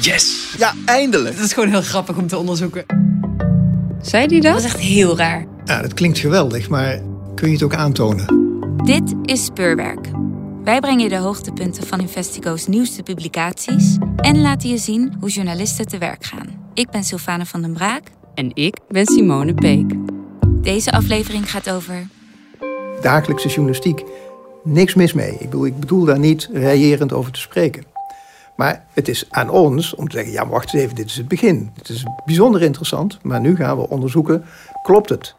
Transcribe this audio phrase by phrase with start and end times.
[0.00, 0.54] Yes!
[0.58, 1.34] Ja, eindelijk!
[1.34, 2.84] Het is gewoon heel grappig om te onderzoeken.
[4.02, 4.52] Zei die dat?
[4.52, 5.46] Dat is echt heel raar.
[5.64, 7.00] Ja, dat klinkt geweldig, maar
[7.34, 8.26] kun je het ook aantonen?
[8.84, 10.08] Dit is Speurwerk.
[10.64, 15.86] Wij brengen je de hoogtepunten van Investigo's nieuwste publicaties en laten je zien hoe journalisten
[15.86, 16.70] te werk gaan.
[16.74, 18.02] Ik ben Sylvane van den Braak.
[18.34, 19.92] En ik ben Simone Peek.
[20.62, 22.06] Deze aflevering gaat over
[23.00, 24.02] Dagelijkse journalistiek.
[24.64, 25.32] Niks mis mee.
[25.32, 27.84] Ik bedoel, ik bedoel daar niet reëerend over te spreken.
[28.56, 31.28] Maar het is aan ons om te zeggen, ja, wacht eens even, dit is het
[31.28, 31.70] begin.
[31.74, 34.44] Het is bijzonder interessant, maar nu gaan we onderzoeken,
[34.82, 35.34] klopt het?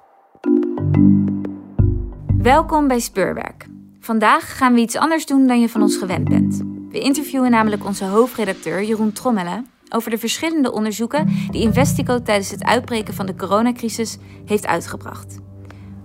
[2.37, 3.67] Welkom bij Speurwerk.
[3.99, 6.63] Vandaag gaan we iets anders doen dan je van ons gewend bent.
[6.89, 12.63] We interviewen namelijk onze hoofdredacteur Jeroen Trommelen over de verschillende onderzoeken die Investico tijdens het
[12.63, 15.37] uitbreken van de coronacrisis heeft uitgebracht.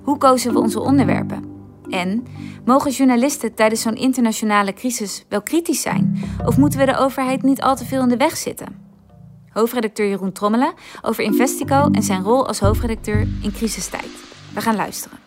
[0.02, 1.49] Hoe kozen we onze onderwerpen?
[1.90, 2.26] En
[2.64, 6.22] mogen journalisten tijdens zo'n internationale crisis wel kritisch zijn?
[6.46, 8.66] Of moeten we de overheid niet al te veel in de weg zitten?
[9.50, 14.09] Hoofdredacteur Jeroen Trommelen over Investico en zijn rol als hoofdredacteur in crisistijd.
[14.54, 15.18] We gaan luisteren.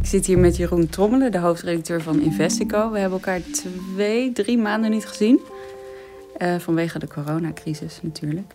[0.00, 2.90] Ik zit hier met Jeroen Trommelen, de hoofdredacteur van Investico.
[2.90, 5.40] We hebben elkaar twee, drie maanden niet gezien.
[6.38, 8.54] Uh, vanwege de coronacrisis natuurlijk.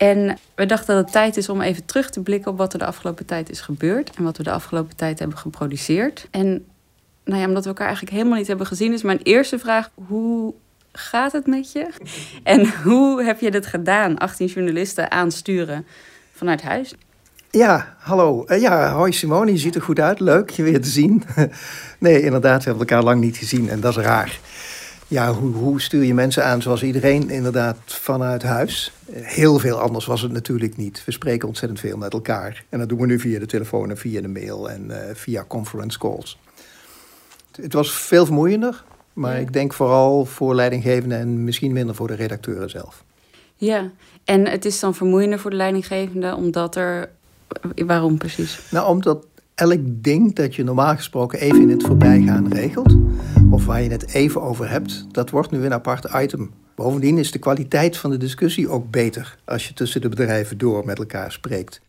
[0.00, 2.78] En we dachten dat het tijd is om even terug te blikken op wat er
[2.78, 4.10] de afgelopen tijd is gebeurd.
[4.16, 6.28] En wat we de afgelopen tijd hebben geproduceerd.
[6.30, 6.64] En
[7.24, 10.54] nou ja, omdat we elkaar eigenlijk helemaal niet hebben gezien, is mijn eerste vraag: hoe
[10.92, 11.88] gaat het met je?
[12.42, 14.18] En hoe heb je dit gedaan?
[14.18, 15.86] 18 journalisten aansturen
[16.32, 16.94] vanuit huis.
[17.50, 18.44] Ja, hallo.
[18.46, 20.20] Uh, ja, hoi Simone, je ziet er goed uit.
[20.20, 21.22] Leuk je weer te zien.
[21.98, 24.38] nee, inderdaad, we hebben elkaar lang niet gezien en dat is raar.
[25.10, 28.92] Ja, hoe, hoe stuur je mensen aan zoals iedereen inderdaad vanuit huis?
[29.12, 31.04] Heel veel anders was het natuurlijk niet.
[31.04, 32.64] We spreken ontzettend veel met elkaar.
[32.68, 35.44] En dat doen we nu via de telefoon en via de mail en uh, via
[35.48, 36.38] conference calls.
[37.60, 39.40] Het was veel vermoeiender, maar ja.
[39.40, 43.04] ik denk vooral voor leidinggevenden en misschien minder voor de redacteuren zelf.
[43.56, 43.90] Ja,
[44.24, 47.10] en het is dan vermoeiender voor de leidinggevende omdat er
[47.86, 48.60] Waarom precies?
[48.70, 52.96] Nou, omdat elk ding dat je normaal gesproken even in het voorbijgaan regelt,
[53.50, 56.50] of waar je het even over hebt, dat wordt nu een apart item.
[56.74, 60.84] Bovendien is de kwaliteit van de discussie ook beter als je tussen de bedrijven door
[60.84, 61.80] met elkaar spreekt.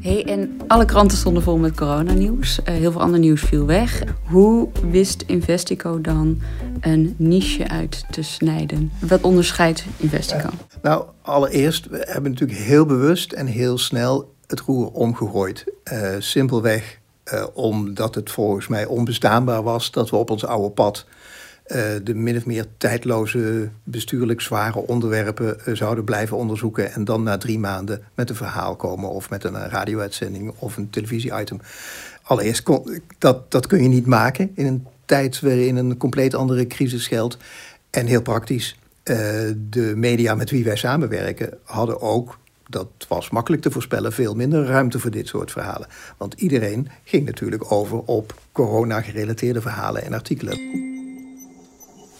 [0.00, 2.60] Hey, en alle kranten stonden vol met coronanieuws.
[2.60, 4.02] Uh, heel veel ander nieuws viel weg.
[4.24, 6.40] Hoe wist Investico dan
[6.80, 8.92] een niche uit te snijden?
[9.08, 10.48] Wat onderscheidt Investico?
[10.82, 15.64] Nou, allereerst, we hebben natuurlijk heel bewust en heel snel het roer omgegooid.
[15.92, 16.98] Uh, simpelweg
[17.32, 21.06] uh, omdat het volgens mij onbestaanbaar was dat we op ons oude pad
[21.66, 26.92] uh, de min of meer tijdloze, bestuurlijk zware onderwerpen zouden blijven onderzoeken.
[26.92, 30.90] En dan na drie maanden met een verhaal komen of met een radio-uitzending of een
[30.90, 31.60] televisie-item.
[32.22, 32.66] Allereerst,
[33.18, 37.36] dat, dat kun je niet maken in een tijd waarin een compleet andere crisis geldt.
[37.90, 38.78] En heel praktisch,
[39.70, 42.38] de media met wie wij samenwerken hadden ook
[42.70, 45.88] dat was makkelijk te voorspellen, veel minder ruimte voor dit soort verhalen.
[46.16, 50.58] Want iedereen ging natuurlijk over op corona-gerelateerde verhalen en artikelen.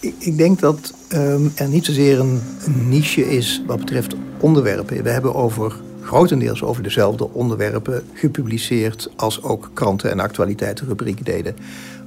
[0.00, 2.40] Ik, denk dat um, er niet zozeer een,
[2.88, 5.02] niche is wat betreft onderwerpen.
[5.02, 11.56] We hebben over grotendeels over dezelfde onderwerpen gepubliceerd als ook kranten en actualiteitenrubrieken deden.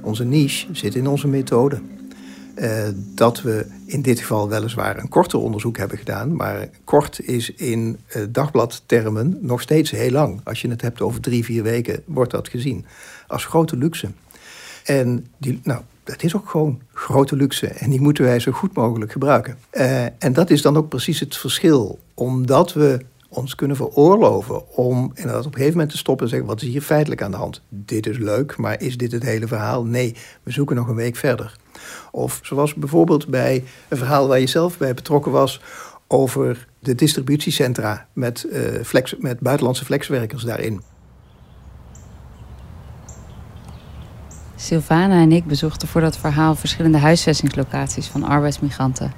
[0.00, 1.80] Onze niche zit in onze methode.
[2.56, 7.54] Uh, dat we in dit geval weliswaar een korter onderzoek hebben gedaan, maar kort is
[7.54, 10.40] in uh, dagbladtermen nog steeds heel lang.
[10.44, 12.84] Als je het hebt over drie, vier weken, wordt dat gezien
[13.26, 14.08] als grote luxe.
[14.84, 18.74] En die, nou, dat is ook gewoon grote luxe en die moeten wij zo goed
[18.74, 19.58] mogelijk gebruiken.
[19.72, 25.10] Uh, en dat is dan ook precies het verschil, omdat we ons kunnen veroorloven om
[25.14, 27.36] inderdaad op een gegeven moment te stoppen en zeggen: wat is hier feitelijk aan de
[27.36, 27.62] hand?
[27.68, 29.84] Dit is leuk, maar is dit het hele verhaal?
[29.84, 31.56] Nee, we zoeken nog een week verder.
[32.14, 35.60] Of zoals bijvoorbeeld bij een verhaal waar je zelf bij betrokken was
[36.06, 40.82] over de distributiecentra met, uh, flex, met buitenlandse flexwerkers daarin.
[44.54, 49.12] Sylvana en ik bezochten voor dat verhaal verschillende huisvestingslocaties van arbeidsmigranten.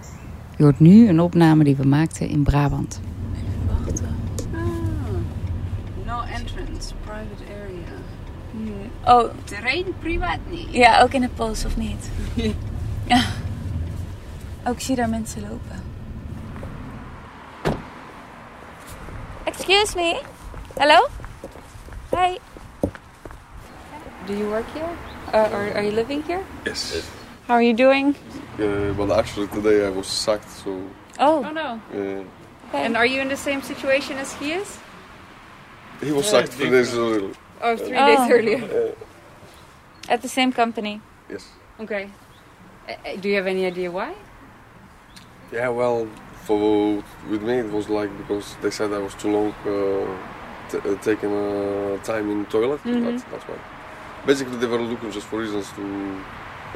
[0.56, 3.00] Je hoort nu een opname die we maakten in Brabant.
[3.34, 4.16] Even wachten.
[4.52, 4.60] Ah.
[6.06, 9.20] No entrance, private area.
[9.20, 9.30] Oh.
[9.44, 10.68] Terrein privaat niet.
[10.70, 12.10] Ja, ook in de post of niet?
[13.06, 13.22] ja.
[14.64, 15.82] Ook oh, zie daar mensen lopen.
[19.44, 20.20] Excuse me.
[20.78, 21.06] Hello?
[22.10, 22.38] Hi.
[24.26, 24.88] Do you work here?
[25.32, 26.42] Uh, are, are you living here?
[26.64, 27.02] Yes.
[27.46, 28.14] How are you doing?
[28.58, 30.70] Uh, well, actually, today I was sacked, so.
[31.18, 31.44] Oh.
[31.44, 31.80] Oh no.
[31.94, 32.24] Uh,
[32.68, 32.84] Okay.
[32.84, 34.78] And are you in the same situation as he is?
[36.00, 37.30] he was sacked three days earlier.
[37.62, 38.06] Oh, three Oh.
[38.06, 38.58] days earlier.
[38.64, 41.00] Uh, At the same company.
[41.30, 41.46] yes.
[41.78, 42.08] Okay.
[42.88, 44.14] Uh, uh, do you have any idea why?
[45.52, 46.08] Yeah, well,
[46.44, 50.06] for with me it was like because they said I was too long uh,
[50.70, 52.80] t- uh, taking uh, time in toilet.
[52.84, 53.04] Mhm.
[53.04, 53.58] That's, that's why.
[54.26, 55.82] Basically, they were looking just for reasons to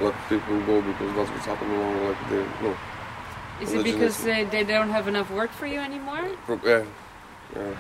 [0.01, 1.79] let people go because that's what's happening.
[1.79, 2.75] now, Like they no,
[3.61, 6.25] Is it because is- they, they don't have enough work for you anymore?
[6.47, 6.85] pro- yeah,
[7.57, 7.75] yeah.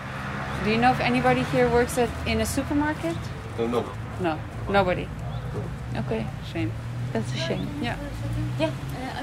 [0.65, 3.17] Do you know if anybody here works at in a supermarket?
[3.59, 3.85] Uh, no.
[4.21, 4.38] No,
[4.69, 5.09] nobody.
[5.97, 6.71] Okay, Shame.
[7.12, 7.66] That's a shame.
[7.82, 7.96] Yeah.
[8.60, 8.68] Uh,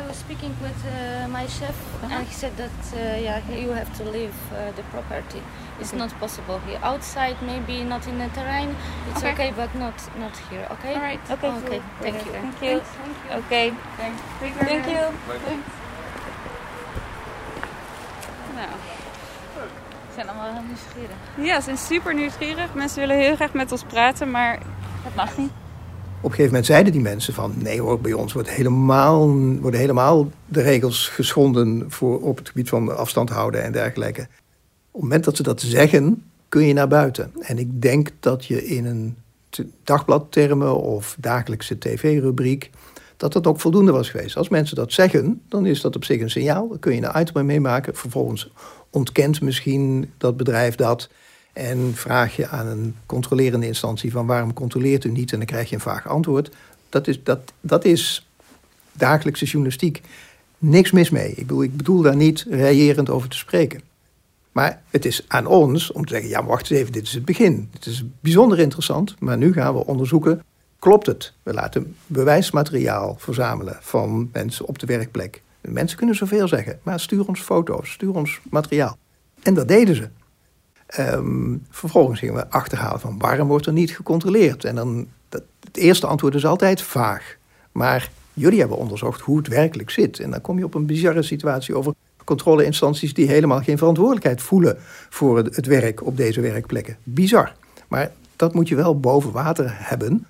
[0.03, 3.91] I was speaking with uh, my chef, and he said that uh, yeah, you have
[3.97, 5.41] to leave uh, the property.
[5.79, 5.97] It's Okay.
[5.99, 6.79] not possible here.
[6.83, 8.75] Outside, maybe not in the terrain.
[9.09, 9.33] It's Okay.
[9.33, 10.65] okay, but not not here.
[10.71, 10.93] Okay.
[10.95, 11.19] All right.
[11.31, 11.81] Okay, Okay.
[12.01, 12.31] Thank you.
[12.31, 12.81] Thank you.
[13.39, 14.21] Okay, Thanks.
[14.59, 15.03] thank you.
[18.55, 18.69] Nou.
[20.07, 21.15] We zijn allemaal heel nieuwsgierig.
[21.35, 22.73] Ja, ze zijn super nieuwsgierig.
[22.73, 24.59] Mensen willen heel graag met ons praten, maar
[25.03, 25.51] Dat mag niet.
[26.17, 27.53] Op een gegeven moment zeiden die mensen van...
[27.57, 31.85] nee hoor, bij ons wordt helemaal, worden helemaal de regels geschonden...
[31.87, 34.21] Voor, op het gebied van afstand houden en dergelijke.
[34.21, 34.27] Op
[34.91, 37.31] het moment dat ze dat zeggen, kun je naar buiten.
[37.39, 39.15] En ik denk dat je in een
[39.83, 42.69] dagbladtermen of dagelijkse tv-rubriek...
[43.17, 44.37] dat dat ook voldoende was geweest.
[44.37, 46.67] Als mensen dat zeggen, dan is dat op zich een signaal.
[46.67, 47.95] Dan kun je een item mee maken.
[47.95, 48.51] Vervolgens
[48.89, 51.09] ontkent misschien dat bedrijf dat...
[51.57, 55.31] En vraag je aan een controlerende instantie van waarom controleert u niet?
[55.31, 56.51] En dan krijg je een vaag antwoord.
[56.89, 58.27] Dat is, dat, dat is
[58.91, 60.01] dagelijkse journalistiek.
[60.57, 61.29] Niks mis mee.
[61.29, 63.81] Ik bedoel, ik bedoel daar niet reëerend over te spreken.
[64.51, 67.25] Maar het is aan ons om te zeggen, ja wacht eens even, dit is het
[67.25, 67.69] begin.
[67.71, 70.43] Dit is bijzonder interessant, maar nu gaan we onderzoeken,
[70.79, 71.33] klopt het?
[71.43, 75.41] We laten bewijsmateriaal verzamelen van mensen op de werkplek.
[75.61, 78.97] Mensen kunnen zoveel zeggen, maar stuur ons foto's, stuur ons materiaal.
[79.43, 80.09] En dat deden ze.
[80.87, 84.63] Ehm, vervolgens gingen we achterhalen van waarom wordt er niet gecontroleerd?
[84.63, 87.35] En dan, dat, het eerste antwoord is altijd vaag.
[87.71, 90.19] Maar jullie hebben onderzocht hoe het werkelijk zit.
[90.19, 91.93] En dan kom je op een bizarre situatie over
[92.23, 94.77] controleinstanties die helemaal geen verantwoordelijkheid voelen
[95.09, 96.97] voor het, het werk op deze werkplekken.
[97.03, 97.53] Bizar.
[97.87, 100.27] Maar dat moet je wel boven water hebben.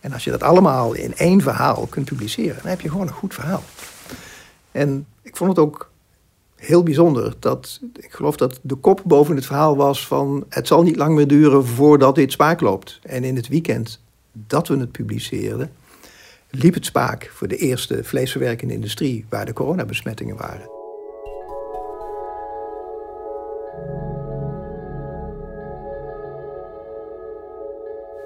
[0.00, 3.12] En als je dat allemaal in één verhaal kunt publiceren, dan heb je gewoon een
[3.12, 3.62] goed verhaal.
[4.72, 5.89] En ik vond het ook
[6.60, 10.82] heel bijzonder dat, ik geloof dat de kop boven het verhaal was van het zal
[10.82, 12.98] niet lang meer duren voordat dit spaak loopt.
[13.02, 14.00] En in het weekend
[14.32, 15.70] dat we het publiceerden,
[16.50, 20.78] liep het spaak voor de eerste vleesverwerkende industrie waar de coronabesmettingen waren.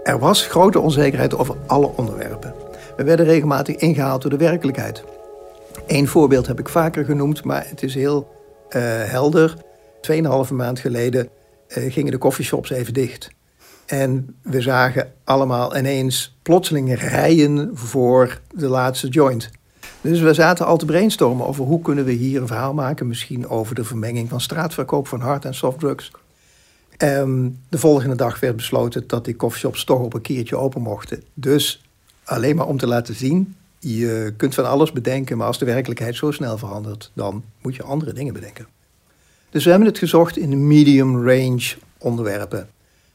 [0.02, 2.54] Er was grote onzekerheid over alle onderwerpen.
[2.96, 5.04] We werden regelmatig ingehaald door de werkelijkheid.
[5.87, 8.32] Eén voorbeeld heb ik vaker genoemd, maar het is heel
[8.69, 9.55] eh, helder.
[10.00, 11.29] Tweeënhalve maand geleden
[11.69, 13.31] eh, gingen de coffeeshops even dicht.
[13.87, 19.50] En we zagen allemaal ineens plotseling rijen voor de laatste joint.
[20.00, 23.06] Dus we zaten al te brainstormen over hoe kunnen we hier een verhaal maken.
[23.06, 26.11] Misschien over de vermenging van straatverkoop van hard- en softdrugs.
[26.97, 31.23] Ehm, de volgende dag werd besloten dat die coffeeshops toch op een keertje open mochten.
[31.35, 31.85] Dus
[32.25, 36.16] alleen maar om te laten zien, je kunt van alles bedenken, maar als de werkelijkheid
[36.16, 38.66] zo snel verandert, dan moet je andere dingen bedenken.
[39.50, 42.69] Dus we hebben het gezocht in de medium range onderwerpen.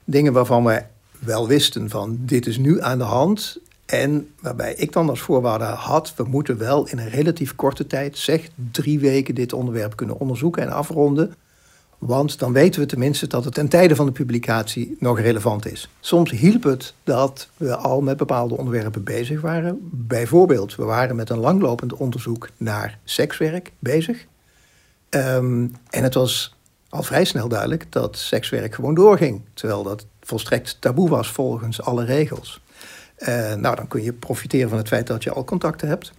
[0.04, 0.84] Dingen waarvan we
[1.20, 3.60] wel wisten van dit is nu aan de hand.
[3.86, 8.18] En waarbij ik dan als voorwaarde had, we moeten wel in een relatief korte tijd,
[8.18, 11.36] zeg drie weken, dit onderwerp kunnen onderzoeken en afronden.
[12.00, 15.90] Want dan weten we tenminste dat het ten tijde van de publicatie nog relevant is.
[16.00, 19.78] Soms hielp het dat we al met bepaalde onderwerpen bezig waren.
[19.92, 24.26] Bijvoorbeeld, we waren met een langlopend onderzoek naar sekswerk bezig.
[25.10, 26.56] Ehm, en het was
[26.90, 29.42] al vrij snel duidelijk dat sekswerk gewoon doorging.
[29.54, 32.62] Terwijl dat volstrekt taboe was volgens alle regels.
[33.16, 36.12] Eh, nou, dan kun je profiteren van het feit dat je al contacten hebt.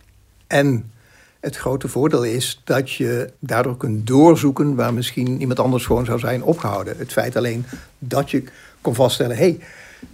[0.47, 0.91] En
[1.41, 6.19] het grote voordeel is dat je daardoor kunt doorzoeken waar misschien iemand anders gewoon zou
[6.19, 6.99] zijn opgehouden.
[6.99, 7.65] Het feit alleen
[7.99, 8.45] dat je
[8.81, 9.57] kon vaststellen: hé,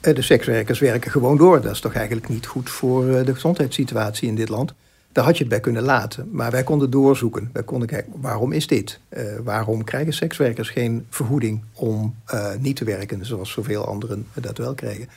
[0.01, 1.61] hey, de sekswerkers werken gewoon door.
[1.61, 4.75] Dat is toch eigenlijk niet goed voor eh, de gezondheidssituatie in dit land.
[5.13, 6.29] Daar had je het bij kunnen laten.
[6.33, 7.51] Maar wij konden doorzoeken.
[7.53, 9.01] Wij konden kijken, waarom is dit?
[9.09, 12.15] Uh, waarom krijgen sekswerkers geen vergoeding om
[12.59, 15.09] niet te werken, zoals zoveel anderen dat wel kregen?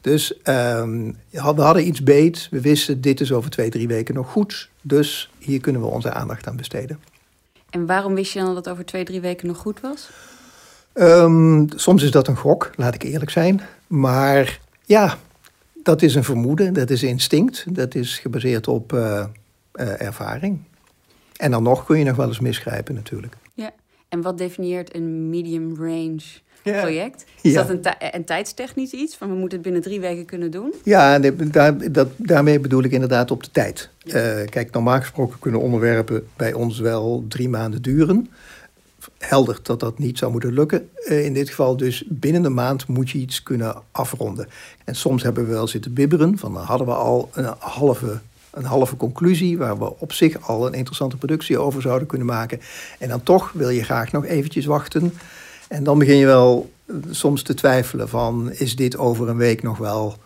[0.00, 2.48] Dus um, we hadden iets beet.
[2.50, 4.70] We wisten, dit is over twee, drie weken nog goed.
[4.82, 7.00] Dus hier kunnen we onze aandacht aan besteden.
[7.70, 10.10] En waarom wist je dan dat het over twee, drie weken nog goed was?
[10.94, 13.60] Um, soms is dat een gok, laat ik eerlijk zijn.
[13.86, 15.18] Maar ja,
[15.82, 17.74] dat is een vermoeden, dat is instinct.
[17.74, 19.24] Dat is gebaseerd op uh,
[19.74, 20.58] uh, ervaring.
[21.36, 23.36] En dan nog kun je nog wel eens misgrijpen natuurlijk.
[23.54, 23.70] Ja,
[24.08, 26.22] en wat definieert een medium range
[26.62, 27.24] project.
[27.40, 29.16] Is dat een, een, tijdstechnisch iets?
[29.16, 30.74] Van we moeten het binnen drie weken kunnen doen?
[30.84, 33.90] Ja, daar, dat, daarmee bedoel ik inderdaad op de tijd.
[34.04, 34.12] Uh,
[34.48, 38.30] kijk, normaal gesproken kunnen onderwerpen bij ons wel drie maanden duren.
[39.18, 40.88] Helder dat dat niet zou moeten lukken.
[41.08, 44.48] Uh, in dit geval dus binnen een maand moet je iets kunnen afronden.
[44.84, 46.38] En soms hebben we wel zitten bibberen.
[46.38, 48.20] Van dan hadden we al een halve
[48.52, 52.60] een halve conclusie waar we op zich al een interessante productie over zouden kunnen maken.
[52.98, 55.12] En dan toch wil je graag nog eventjes wachten.
[55.72, 56.70] En dan begin je wel
[57.10, 60.16] soms te twijfelen van is dit over een week nog wel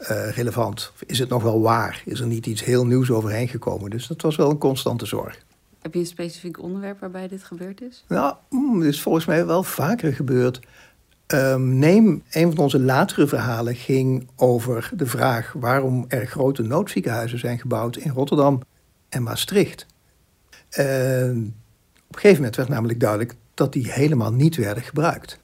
[0.00, 0.92] uh, relevant?
[1.06, 2.02] Is het nog wel waar?
[2.04, 3.90] Is er niet iets heel nieuws overheen gekomen?
[3.90, 5.44] Dus dat was wel een constante zorg.
[5.82, 8.04] Heb je een specifiek onderwerp waarbij dit gebeurd is?
[8.08, 10.60] Nou, mm, het is volgens mij wel vaker gebeurd.
[11.26, 17.38] Um, neem een van onze latere verhalen ging over de vraag waarom er grote noodziekenhuizen
[17.38, 18.60] zijn gebouwd in Rotterdam
[19.08, 19.86] en Maastricht.
[20.78, 25.38] Uh, op een gegeven moment werd namelijk duidelijk dat die helemaal niet werden gebruikt.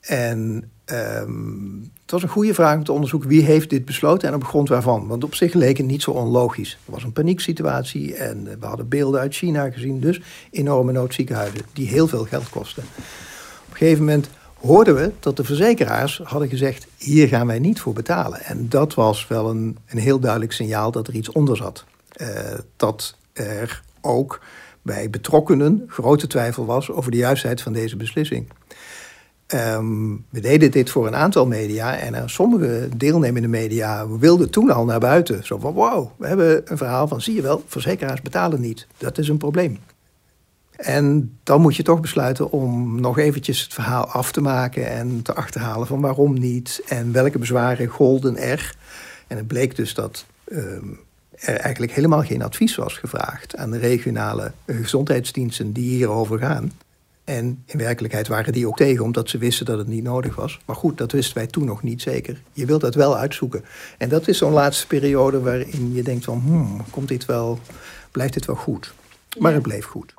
[0.00, 4.34] En um, het was een goede vraag om te onderzoeken wie heeft dit besloten en
[4.34, 5.06] op grond waarvan.
[5.06, 6.78] Want op zich leek het niet zo onlogisch.
[6.86, 10.00] Er was een panieksituatie en we hadden beelden uit China gezien.
[10.00, 12.82] Dus enorme noodziekenhuizen die heel veel geld kosten.
[12.82, 14.28] Op een gegeven moment
[14.60, 18.44] hoorden we dat de verzekeraars hadden gezegd: hier gaan wij niet voor betalen.
[18.44, 21.84] En dat was wel een, een heel duidelijk signaal dat er iets onder zat.
[22.16, 22.28] Uh,
[22.76, 24.40] dat er ook
[24.86, 28.48] bij betrokkenen grote twijfel was over de juistheid van deze beslissing.
[29.54, 34.70] Um, we deden dit voor een aantal media en uh, sommige deelnemende media wilden toen
[34.70, 35.44] al naar buiten.
[35.44, 38.86] Zo van, wow, we hebben een verhaal van, zie je wel, verzekeraars betalen niet.
[38.98, 39.78] Dat is een probleem.
[40.76, 45.22] En dan moet je toch besluiten om nog eventjes het verhaal af te maken en
[45.22, 48.74] te achterhalen van waarom niet en welke bezwaren golden er.
[49.26, 50.98] En het bleek dus dat um,
[51.40, 56.72] er eigenlijk helemaal geen advies was gevraagd aan de regionale gezondheidsdiensten die hierover gaan.
[57.24, 60.60] En in werkelijkheid waren die ook tegen, omdat ze wisten dat het niet nodig was.
[60.64, 62.40] Maar goed, dat wisten wij toen nog niet zeker.
[62.52, 63.64] Je wilt dat wel uitzoeken.
[63.98, 67.58] En dat is zo'n laatste periode waarin je denkt van, hmm, komt dit wel,
[68.10, 68.94] blijft dit wel goed?
[69.38, 70.14] Maar het bleef goed.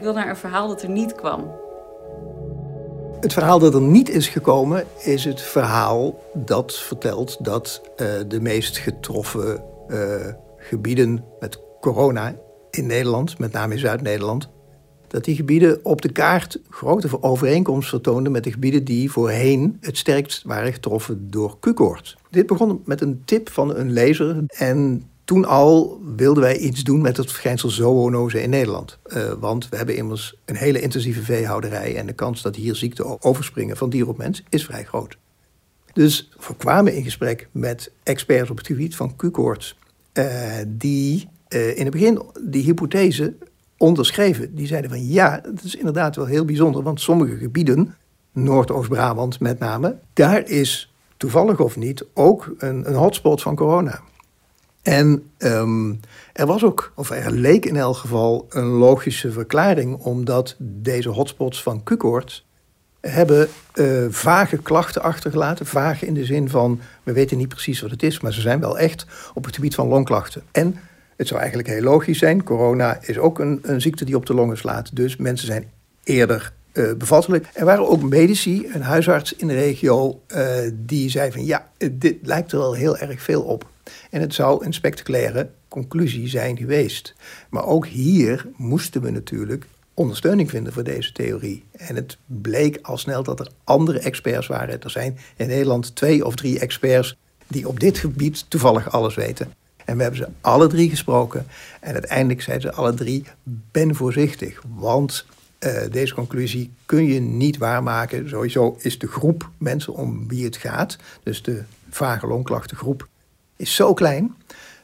[0.00, 1.50] Ik wil naar een verhaal dat er niet kwam.
[3.20, 8.40] Het verhaal dat er niet is gekomen is het verhaal dat vertelt dat uh, de
[8.40, 10.26] meest getroffen uh,
[10.56, 12.34] gebieden met corona
[12.70, 14.48] in Nederland, met name in Zuid-Nederland,
[15.06, 19.96] dat die gebieden op de kaart grote overeenkomst vertoonden met de gebieden die voorheen het
[19.96, 22.16] sterkst waren getroffen door Q-koorts.
[22.30, 27.00] Dit begon met een tip van een lezer en toen al wilden wij iets doen
[27.00, 28.98] met het verschijnsel zoonose in Nederland.
[29.06, 33.22] Uh, want we hebben immers een hele intensieve veehouderij en de kans dat hier ziekten
[33.22, 35.16] overspringen van dier op mens is vrij groot.
[35.92, 39.78] Dus we kwamen in gesprek met experts op het gebied van Q-koorts,
[40.14, 40.24] uh,
[40.68, 43.34] die uh, in het begin die hypothese
[43.76, 44.54] onderschreven.
[44.54, 47.96] Die zeiden van ja, dat is inderdaad wel heel bijzonder, want sommige gebieden,
[48.32, 54.00] Noordoost-Brabant met name, daar is toevallig of niet ook een, een hotspot van corona.
[54.82, 56.00] En um,
[56.32, 61.62] er was ook, of er leek in elk geval, een logische verklaring, omdat deze hotspots
[61.62, 62.46] van Q-koorts
[63.00, 65.66] hebben uh, vage klachten achtergelaten.
[65.66, 68.60] Vage in de zin van, we weten niet precies wat het is, maar ze zijn
[68.60, 70.42] wel echt op het gebied van longklachten.
[70.50, 70.76] En
[71.16, 74.34] het zou eigenlijk heel logisch zijn, corona is ook een, een ziekte die op de
[74.34, 74.96] longen slaat.
[74.96, 75.70] Dus mensen zijn
[76.04, 77.46] eerder uh, bevattelijk.
[77.52, 82.16] Er waren ook medici, een huisarts in de regio, uh, die zei van ja, dit
[82.22, 83.68] lijkt er wel heel erg veel op.
[84.10, 87.14] En het zou een spectaculaire conclusie zijn geweest.
[87.50, 91.64] Maar ook hier moesten we natuurlijk ondersteuning vinden voor deze theorie.
[91.72, 94.82] En het bleek al snel dat er andere experts waren.
[94.82, 97.16] Er zijn in Nederland twee of drie experts
[97.46, 99.52] die op dit gebied toevallig alles weten.
[99.84, 101.46] En we hebben ze alle drie gesproken.
[101.80, 103.24] En uiteindelijk zeiden ze alle drie:
[103.70, 104.62] ben voorzichtig.
[104.74, 105.26] Want
[105.60, 108.28] uh, deze conclusie kun je niet waarmaken.
[108.28, 113.08] Sowieso is de groep mensen om wie het gaat, dus de vage longklachtengroep,
[113.60, 114.36] is zo klein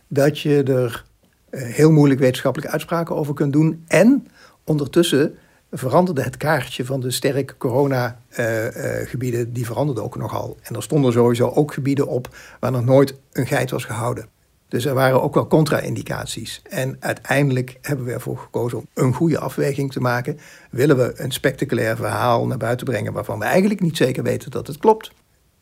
[0.08, 1.04] dat je er
[1.50, 3.84] uh, heel moeilijk wetenschappelijke uitspraken over kunt doen.
[3.86, 4.26] En
[4.64, 5.38] ondertussen
[5.70, 10.56] veranderde het kaartje van de sterke corona-gebieden, uh, die veranderde ook nogal.
[10.62, 14.28] En er stonden sowieso ook gebieden op waar nog nooit een geit was gehouden.
[14.68, 16.62] Dus er waren ook wel contra-indicaties.
[16.68, 20.38] En uiteindelijk hebben we ervoor gekozen om een goede afweging te maken.
[20.70, 24.66] Willen we een spectaculair verhaal naar buiten brengen waarvan we eigenlijk niet zeker weten dat
[24.66, 25.12] het klopt?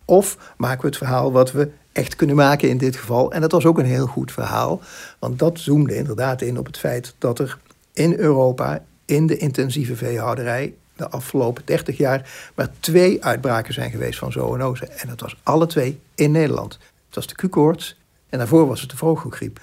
[0.05, 3.33] Of maken we het verhaal wat we echt kunnen maken in dit geval?
[3.33, 4.81] En dat was ook een heel goed verhaal,
[5.19, 7.59] want dat zoomde inderdaad in op het feit dat er
[7.93, 14.19] in Europa, in de intensieve veehouderij, de afgelopen 30 jaar, maar twee uitbraken zijn geweest
[14.19, 14.87] van zoonose.
[14.87, 16.73] En dat was alle twee in Nederland.
[17.07, 17.97] Het was de Q-koorts
[18.29, 19.61] en daarvoor was het de vogelgriep.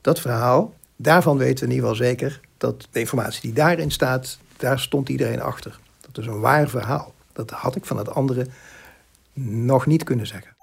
[0.00, 4.38] Dat verhaal, daarvan weten we in ieder geval zeker dat de informatie die daarin staat,
[4.56, 5.78] daar stond iedereen achter.
[6.00, 7.14] Dat is een waar verhaal.
[7.32, 8.46] Dat had ik van het andere
[9.44, 10.56] nog niet kunnen zeggen.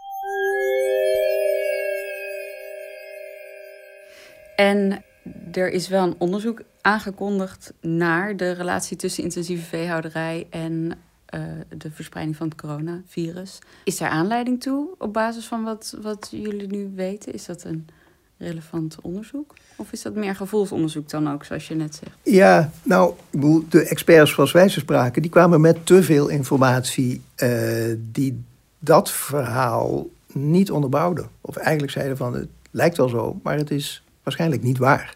[4.56, 5.04] En
[5.52, 10.92] er is wel een onderzoek aangekondigd naar de relatie tussen intensieve veehouderij en
[11.36, 11.42] uh,
[11.78, 13.60] de verspreiding van het coronavirus.
[13.84, 17.34] Is daar aanleiding toe op basis van wat, wat jullie nu weten?
[17.34, 17.88] Is dat een
[18.38, 19.54] relevant onderzoek?
[19.76, 22.18] Of is dat meer gevoelsonderzoek dan ook, zoals je net zegt?
[22.24, 23.14] Ja, nou,
[23.70, 28.44] de experts zoals wij ze spraken, die kwamen met te veel informatie uh, die
[28.80, 31.30] dat verhaal niet onderbouwden.
[31.42, 35.16] Of eigenlijk zeiden van, het lijkt wel zo, maar het is waarschijnlijk niet waar.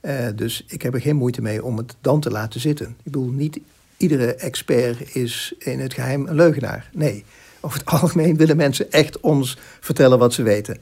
[0.00, 2.86] Uh, dus ik heb er geen moeite mee om het dan te laten zitten.
[2.86, 3.60] Ik bedoel, niet
[3.96, 6.90] iedere expert is in het geheim een leugenaar.
[6.92, 7.24] Nee,
[7.60, 10.78] over het algemeen willen mensen echt ons vertellen wat ze weten.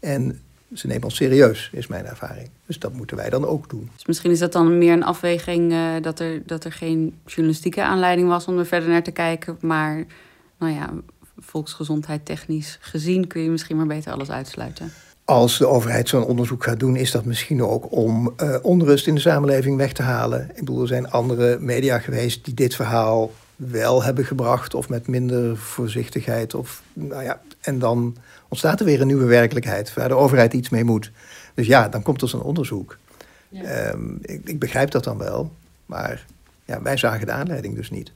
[0.00, 0.40] En
[0.72, 2.50] ze nemen ons serieus, is mijn ervaring.
[2.66, 3.90] Dus dat moeten wij dan ook doen.
[3.94, 7.82] Dus misschien is dat dan meer een afweging uh, dat, er, dat er geen journalistieke
[7.82, 9.56] aanleiding was om er verder naar te kijken.
[9.60, 10.04] Maar
[10.58, 10.90] nou ja,
[11.38, 14.92] volksgezondheid technisch gezien kun je misschien maar beter alles uitsluiten
[15.24, 19.14] als de overheid zo'n onderzoek gaat doen, is dat misschien ook om uh, onrust in
[19.14, 20.50] de samenleving weg te halen.
[20.50, 25.06] Ik bedoel, er zijn andere media geweest die dit verhaal wel hebben gebracht, of met
[25.06, 26.54] minder voorzichtigheid.
[26.54, 28.16] Of, nou ja, en dan
[28.48, 31.10] ontstaat er weer een nieuwe werkelijkheid waar de overheid iets mee moet.
[31.54, 32.96] Dus ja, dan komt er zo'n onderzoek.
[33.48, 33.92] Ja.
[33.92, 35.52] Um, ik, ik begrijp dat dan wel,
[35.86, 36.26] maar
[36.64, 38.12] ja, wij zagen de aanleiding dus niet.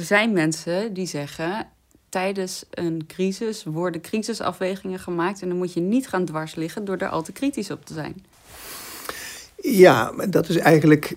[0.00, 1.66] Er zijn mensen die zeggen.
[2.08, 5.42] Tijdens een crisis worden crisisafwegingen gemaakt.
[5.42, 7.94] En dan moet je niet gaan dwars liggen door er al te kritisch op te
[7.94, 8.24] zijn.
[9.56, 11.16] Ja, dat is eigenlijk.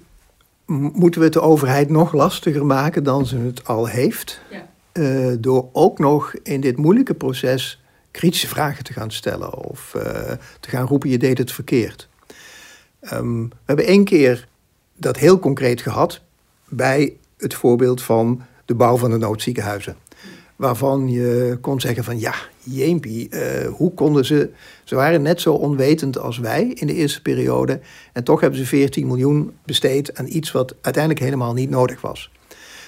[0.65, 4.41] Moeten we het de overheid nog lastiger maken dan ze het al heeft?
[4.49, 4.67] Ja.
[4.93, 10.03] Uh, door ook nog in dit moeilijke proces kritische vragen te gaan stellen of uh,
[10.59, 12.07] te gaan roepen: je deed het verkeerd.
[13.13, 14.47] Um, we hebben één keer
[14.95, 16.21] dat heel concreet gehad
[16.67, 18.41] bij het voorbeeld van
[18.73, 19.95] de bouw van de noodziekenhuizen.
[20.55, 22.33] Waarvan je kon zeggen van ja,
[22.63, 24.49] jeempie, uh, hoe konden ze...
[24.83, 27.79] Ze waren net zo onwetend als wij in de eerste periode.
[28.13, 32.31] En toch hebben ze 14 miljoen besteed aan iets wat uiteindelijk helemaal niet nodig was.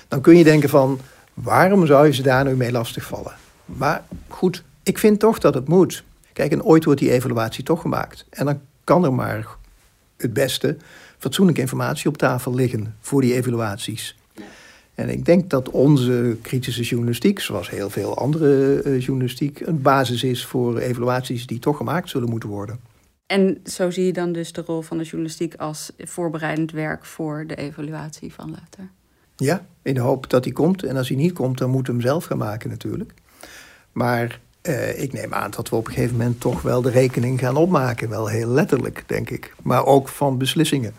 [0.07, 0.99] Dan kun je denken van,
[1.33, 3.35] waarom zou je ze daar nu mee lastigvallen?
[3.65, 6.03] Maar goed, ik vind toch dat het moet.
[6.33, 8.25] Kijk, en ooit wordt die evaluatie toch gemaakt.
[8.29, 9.47] En dan kan er maar
[10.17, 10.77] het beste
[11.17, 14.15] fatsoenlijke informatie op tafel liggen voor die evaluaties.
[14.95, 20.23] En ik denk dat onze kritische journalistiek, zoals heel veel andere uh, journalistiek, een basis
[20.23, 22.79] is voor evaluaties die toch gemaakt zullen moeten worden.
[23.25, 27.43] En zo zie je dan dus de rol van de journalistiek als voorbereidend werk voor
[27.47, 28.89] de evaluatie van later.
[29.35, 30.83] Ja, in de hoop dat hij komt.
[30.83, 33.13] En als hij niet komt, dan moeten we hem zelf gaan maken natuurlijk.
[33.91, 37.39] Maar uh, ik neem aan dat we op een gegeven moment toch wel de rekening
[37.39, 38.09] gaan opmaken.
[38.09, 39.53] Wel heel letterlijk, denk ik.
[39.63, 40.93] Maar ook van beslissingen.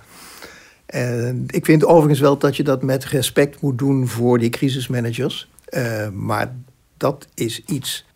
[0.87, 5.49] En ik vind overigens wel dat je dat met respect moet doen voor die crisismanagers.
[5.71, 6.55] Uh, maar
[6.97, 8.07] dat is iets.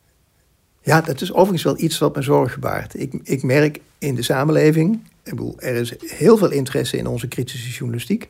[0.83, 3.01] Ja, dat is overigens wel iets wat me zorgen baart.
[3.01, 5.03] Ik, ik merk in de samenleving.
[5.23, 8.29] Ik bedoel, er is heel veel interesse in onze kritische journalistiek.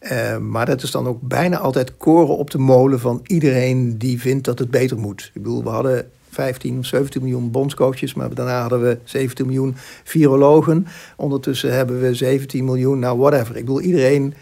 [0.00, 4.20] Uh, maar dat is dan ook bijna altijd koren op de molen van iedereen die
[4.20, 5.30] vindt dat het beter moet.
[5.34, 9.74] Ik bedoel, we hadden 15 of 17 miljoen bondscoaches, maar daarna hadden we 17 miljoen
[10.04, 10.86] virologen.
[11.16, 13.56] Ondertussen hebben we 17 miljoen, nou whatever.
[13.56, 14.34] Ik bedoel, iedereen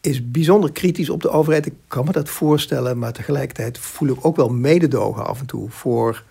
[0.00, 1.66] is bijzonder kritisch op de overheid.
[1.66, 5.70] Ik kan me dat voorstellen, maar tegelijkertijd voel ik ook wel mededogen af en toe
[5.70, 6.22] voor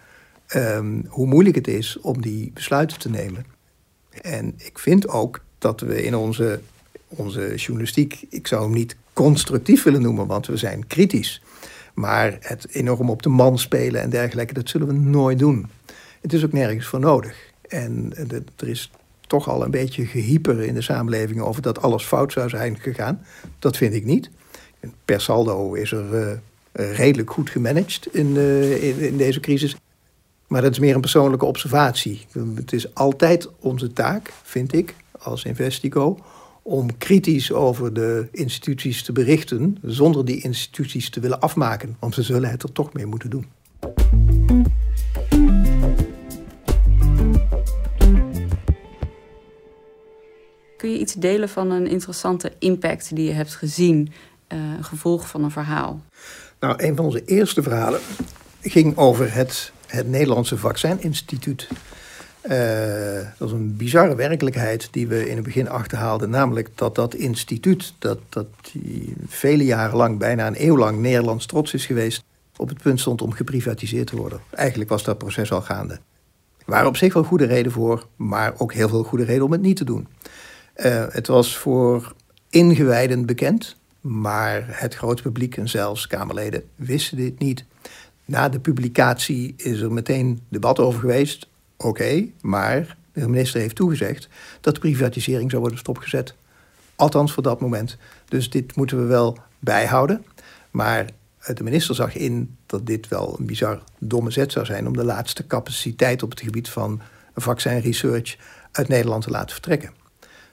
[0.56, 3.46] um, hoe moeilijk het is om die besluiten te nemen.
[4.22, 6.60] En ik vind ook dat we in onze,
[7.08, 11.42] onze journalistiek, ik zou hem niet constructief willen noemen, want we zijn kritisch.
[11.96, 15.70] Maar het enorm op de man spelen en dergelijke, dat zullen we nooit doen.
[16.22, 17.36] Het is ook nergens voor nodig.
[17.68, 18.14] En
[18.56, 18.92] er is
[19.28, 23.26] toch al een beetje gehyper in de samenleving over dat alles fout zou zijn gegaan.
[23.60, 24.30] Dat vind ik niet.
[25.06, 29.76] Per saldo is er uh, redelijk goed gemanaged in, uh, in, in, deze crisis.
[30.48, 32.26] Maar dat is meer een persoonlijke observatie.
[32.56, 36.20] Het is altijd onze taak, vind ik, als Investico,
[36.68, 42.24] om kritisch over de instituties te berichten, zonder die instituties te willen afmaken, want ze
[42.24, 43.46] zullen het er toch mee moeten doen.
[50.78, 54.12] Kun je iets delen van een interessante impact die je hebt gezien,
[54.54, 56.02] uh, gevolg van een verhaal?
[56.60, 58.00] Nou, een van onze eerste verhalen
[58.62, 61.68] ging over het, het Nederlandse Vaccininstituut.
[62.50, 66.30] Uh, dat is een bizarre werkelijkheid die we in het begin achterhaalden.
[66.30, 71.46] Namelijk dat dat instituut, dat, dat die vele jaren lang, bijna een eeuw lang Nederlands
[71.46, 72.24] trots is geweest,
[72.56, 74.40] op het punt stond om geprivatiseerd te worden.
[74.50, 76.00] Eigenlijk was dat proces al gaande.
[76.66, 79.62] Waren op zich wel goede reden voor, maar ook heel veel goede reden om het
[79.62, 80.08] niet te doen.
[80.76, 82.14] Uh, het was voor
[82.50, 87.66] ingewijden bekend, maar het grote publiek en zelfs Kamerleden wisten dit niet.
[88.26, 91.48] Na de publicatie is er meteen debat over geweest.
[91.78, 94.28] Oké, maar de minister heeft toegezegd
[94.62, 96.34] dat de privatisering zou worden stopgezet.
[96.96, 97.98] Althans voor dat moment.
[98.28, 100.26] Dus dit moeten we wel bijhouden.
[100.72, 101.06] Maar
[101.54, 105.04] de minister zag in dat dit wel een bizar domme zet zou zijn om de
[105.04, 107.02] laatste capaciteit op het gebied van
[107.36, 108.38] vaccinresearch
[108.72, 109.92] uit Nederland te laten vertrekken.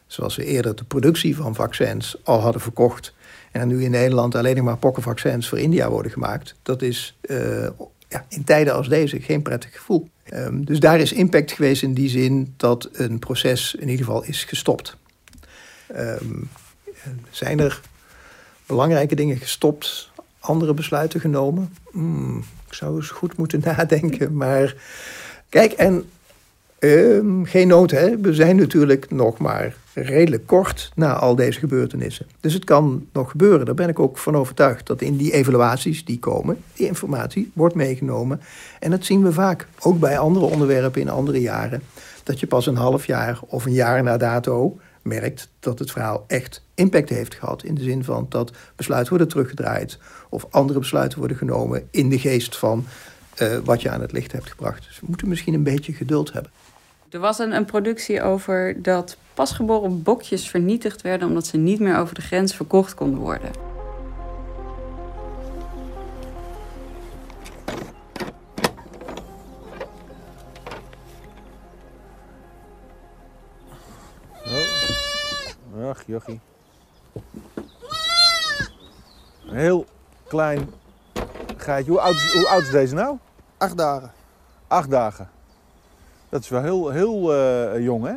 [0.06, 3.14] Zoals we eerder de productie van vaccins al hadden verkocht
[3.52, 6.54] en nu in Nederland alleen nog maar pokkenvaccins voor India worden gemaakt.
[6.62, 7.68] Dat is uh,
[8.08, 10.08] ja, in tijden als deze geen prettig gevoel.
[10.34, 14.24] Um, dus daar is impact geweest in die zin dat een proces in ieder geval
[14.24, 14.96] is gestopt.
[15.96, 16.48] Um,
[17.30, 17.80] zijn er
[18.66, 21.74] belangrijke dingen gestopt, andere besluiten genomen?
[21.90, 24.36] Hmm, ik zou eens goed moeten nadenken.
[24.36, 24.74] Maar
[25.48, 26.10] kijk, en
[26.78, 28.18] um, geen nood, hè?
[28.18, 32.26] we zijn natuurlijk nog maar redelijk kort na al deze gebeurtenissen.
[32.40, 33.66] Dus het kan nog gebeuren.
[33.66, 37.74] Daar ben ik ook van overtuigd dat in die evaluaties die komen, die informatie wordt
[37.74, 38.40] meegenomen.
[38.78, 41.83] En dat zien we vaak, ook bij andere onderwerpen in andere jaren,
[42.22, 46.24] dat je pas een half jaar of een jaar na dato merkt dat het verhaal
[46.26, 47.64] echt impact heeft gehad.
[47.64, 52.18] In de zin van dat besluiten worden teruggedraaid of andere besluiten worden genomen in de
[52.18, 52.85] geest van
[53.42, 54.85] uh, wat je aan het licht hebt gebracht.
[54.87, 56.50] Dus we moeten misschien een beetje geduld hebben.
[57.11, 61.98] Er was een, een productie over dat pasgeboren bokjes vernietigd werden omdat ze niet meer
[61.98, 63.50] over de grens verkocht konden worden.
[75.74, 75.88] Oh.
[75.88, 76.40] Ach, jochie.
[79.46, 79.86] Een heel
[80.28, 80.70] klein
[81.56, 81.90] geitje.
[81.90, 83.16] Hoe oud, hoe oud is deze nou?
[83.56, 84.12] Acht dagen.
[84.66, 85.30] Acht dagen.
[86.28, 88.14] Dat is wel heel, heel uh, jong, hè?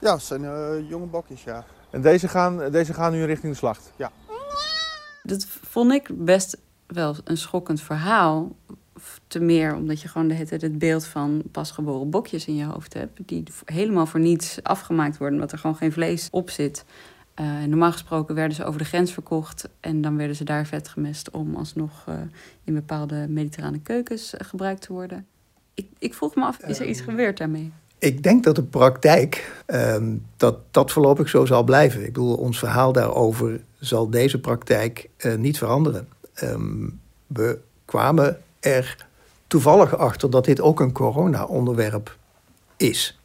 [0.00, 1.64] Ja, het zijn uh, jonge bokjes, ja.
[1.90, 3.92] En deze gaan, deze gaan nu richting de slacht?
[3.96, 4.12] Ja.
[5.22, 8.56] Dat vond ik best wel een schokkend verhaal.
[9.26, 12.94] Te meer omdat je gewoon de hele het beeld van pasgeboren bokjes in je hoofd
[12.94, 13.28] hebt.
[13.28, 16.84] Die helemaal voor niets afgemaakt worden, omdat er gewoon geen vlees op zit.
[17.40, 20.88] Uh, normaal gesproken werden ze over de grens verkocht en dan werden ze daar vet
[20.88, 22.14] gemest om alsnog uh,
[22.64, 25.26] in bepaalde mediterrane keukens gebruikt te worden.
[25.74, 27.72] Ik, ik vroeg me af, is er iets gebeurd daarmee?
[27.98, 32.00] Ik denk dat de praktijk, ehm, dat dat voorlopig zo zal blijven.
[32.00, 36.08] Ik bedoel, ons verhaal daarover zal deze praktijk uh, niet veranderen.
[36.42, 39.06] Um, we kwamen er
[39.46, 42.16] toevallig achter dat dit ook een corona-onderwerp
[42.76, 43.18] is.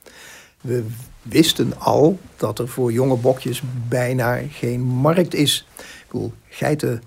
[0.61, 0.85] We
[1.21, 5.67] wisten al dat er voor jonge bokjes bijna geen markt is.
[5.77, 7.03] Ik bedoel, geiten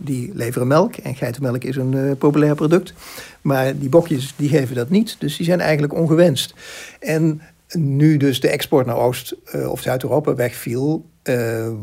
[0.00, 2.92] die leveren melk en geitenmelk is een uh, populair product.
[3.40, 6.54] Maar die bokjes die geven dat niet, dus die zijn eigenlijk ongewenst.
[7.00, 7.40] En
[7.72, 11.04] nu dus de export naar Oost- uh, of Zuid-Europa wegviel,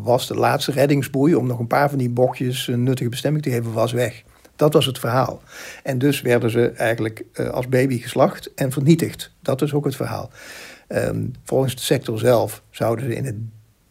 [0.02, 3.50] was de laatste reddingsboei om nog een paar van die bokjes een nuttige bestemming te
[3.50, 4.24] geven, was weg.
[4.56, 5.42] Dat was het verhaal.
[5.84, 9.32] En dus werden ze eigenlijk als baby geslacht en vernietigd.
[9.42, 10.30] Dat is ook het verhaal.
[10.88, 13.36] Um, volgens de sector zelf zouden ze in het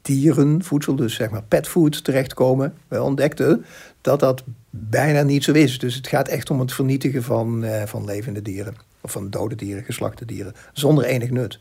[0.08, 2.74] dierenvoedsel, dus zeg maar petfood, terechtkomen.
[2.88, 3.64] We ontdekten
[4.00, 5.78] dat dat bijna niet zo is.
[5.78, 8.74] Dus het gaat echt om het vernietigen van, uh, van levende dieren.
[9.00, 10.52] Of van dode dieren, geslachte dieren.
[10.72, 11.58] Zonder enig nut.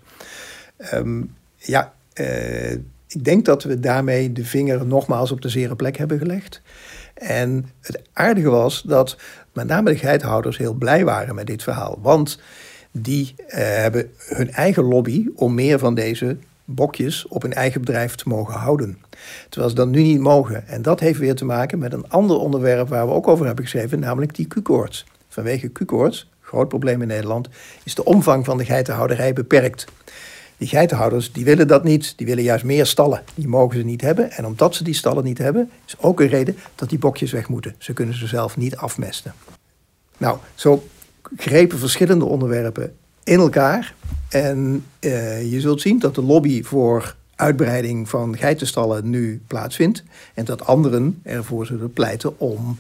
[0.93, 2.71] Um, ja, uh,
[3.07, 6.61] ik denk dat we daarmee de vinger nogmaals op de zere plek hebben gelegd.
[7.13, 9.17] En het aardige was dat
[9.53, 11.99] met name de geithouders heel blij waren met dit verhaal.
[12.01, 12.39] Want
[12.91, 16.37] die uh, hebben hun eigen lobby om meer van deze
[16.69, 18.97] bokjes op hun eigen bedrijf te mogen houden.
[19.49, 20.67] Terwijl ze dat nu niet mogen.
[20.67, 23.63] En dat heeft weer te maken met een ander onderwerp waar we ook over hebben
[23.63, 25.05] geschreven, namelijk die Q-koorts.
[25.29, 27.49] Vanwege Q-koorts, groot probleem in Nederland,
[27.83, 29.85] is de omvang van de geitenhouderij beperkt.
[30.57, 33.23] Die geitenhouders die willen dat niet, die willen juist meer stallen.
[33.35, 34.31] Die mogen ze niet hebben.
[34.31, 37.49] En omdat ze die stallen niet hebben, is ook een reden dat die bokjes weg
[37.49, 37.75] moeten.
[37.77, 39.33] Ze kunnen ze zelf niet afmesten.
[40.17, 40.83] Nou, zo
[41.35, 42.95] grepen verschillende onderwerpen
[43.27, 43.93] in elkaar.
[44.29, 50.03] En uh, je zult zien dat de lobby voor uitbreiding van geitenstallen nu plaatsvindt.
[50.33, 52.77] En dat anderen ervoor zullen pleiten om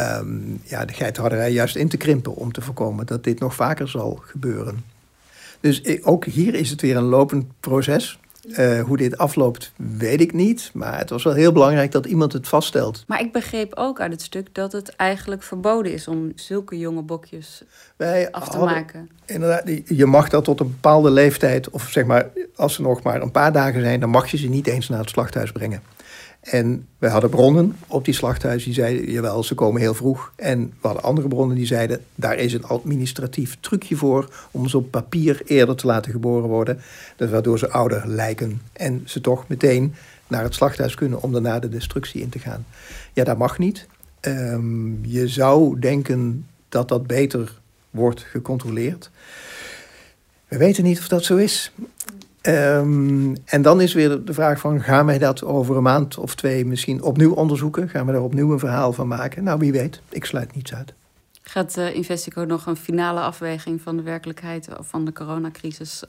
[0.00, 2.34] um, ja, de geitenhouderij juist in te krimpen.
[2.34, 4.84] Om te voorkomen dat dit nog vaker zal gebeuren.
[5.60, 8.18] Dus ook hier is het weer een lopend proces.
[8.46, 10.70] Uh, hoe dit afloopt, weet ik niet.
[10.72, 13.04] Maar het was wel heel belangrijk dat iemand het vaststelt.
[13.06, 17.02] Maar ik begreep ook uit het stuk dat het eigenlijk verboden is om zulke jonge
[17.02, 17.62] bokjes
[17.96, 19.10] Wij af te maken.
[19.24, 23.22] Inderdaad, je mag dat tot een bepaalde leeftijd, of zeg maar, als ze nog maar
[23.22, 25.82] een paar dagen zijn, dan mag je ze niet eens naar het slachthuis brengen.
[26.50, 30.32] En we hadden bronnen op die slachthuis die zeiden, jawel, ze komen heel vroeg.
[30.36, 34.76] En we hadden andere bronnen die zeiden, daar is een administratief trucje voor om ze
[34.76, 36.80] op papier eerder te laten geboren worden.
[37.16, 39.94] Dus waardoor ze ouder lijken en ze toch meteen
[40.26, 42.66] naar het slachthuis kunnen om daarna de destructie in te gaan.
[43.12, 43.86] Ja, dat mag niet.
[44.20, 49.10] Um, je zou denken dat dat beter wordt gecontroleerd.
[50.48, 51.72] We weten niet of dat zo is.
[52.48, 56.34] Um, en dan is weer de vraag van, gaan wij dat over een maand of
[56.34, 57.88] twee misschien opnieuw onderzoeken?
[57.88, 59.44] Gaan we daar opnieuw een verhaal van maken?
[59.44, 60.00] Nou, wie weet.
[60.08, 60.92] Ik sluit niets uit.
[61.42, 66.02] Gaat uh, Investico nog een finale afweging van de werkelijkheid van de coronacrisis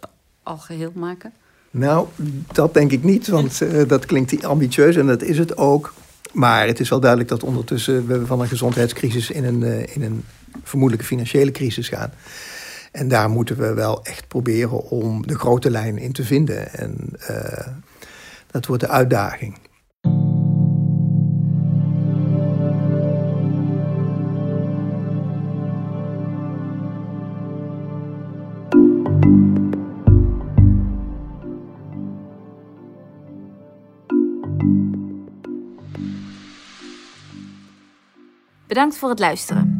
[0.43, 1.31] al geheel maken?
[1.71, 2.07] Nou,
[2.53, 5.93] dat denk ik niet, want uh, dat klinkt ambitieus en dat is het ook.
[6.33, 10.01] Maar het is wel duidelijk dat ondertussen we van een gezondheidscrisis in een, uh, in
[10.01, 10.23] een
[10.63, 12.11] vermoedelijke financiële crisis gaan.
[12.97, 16.73] En daar moeten we wel echt proberen om de grote lijn in te vinden.
[16.73, 17.67] En uh,
[18.51, 19.57] dat wordt de uitdaging.
[38.67, 39.76] Bedankt voor het luisteren.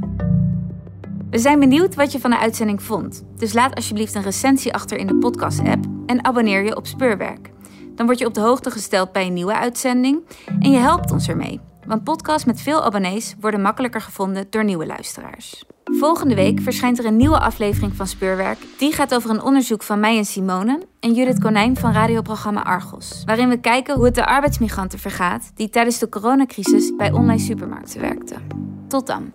[1.30, 3.24] We zijn benieuwd wat je van de uitzending vond.
[3.38, 7.52] Dus laat alsjeblieft een recensie achter in de podcast-app en abonneer je op Speurwerk.
[7.96, 10.20] Dan word je op de hoogte gesteld bij een nieuwe uitzending
[10.60, 11.60] en je helpt ons ermee.
[11.88, 15.64] Want podcasts met veel abonnees worden makkelijker gevonden door nieuwe luisteraars.
[15.84, 18.58] Volgende week verschijnt er een nieuwe aflevering van Speurwerk.
[18.78, 23.22] Die gaat over een onderzoek van mij en Simone en Judith Konijn van radioprogramma Argos.
[23.26, 28.02] Waarin we kijken hoe het de arbeidsmigranten vergaat die tijdens de coronacrisis bij online supermarkten
[28.02, 28.48] werkten.
[28.88, 29.34] Tot dan.